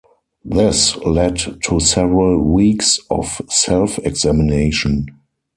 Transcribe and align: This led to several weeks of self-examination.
This 0.43 0.95
led 0.97 1.37
to 1.65 1.79
several 1.79 2.39
weeks 2.41 2.99
of 3.11 3.39
self-examination. 3.49 5.05